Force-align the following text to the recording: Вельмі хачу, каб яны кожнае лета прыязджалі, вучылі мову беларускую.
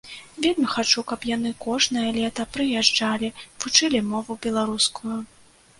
Вельмі 0.43 0.67
хачу, 0.75 1.03
каб 1.11 1.27
яны 1.31 1.51
кожнае 1.65 2.07
лета 2.17 2.47
прыязджалі, 2.57 3.33
вучылі 3.63 4.07
мову 4.11 4.41
беларускую. 4.49 5.17